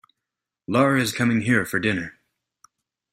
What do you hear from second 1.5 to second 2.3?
for dinner.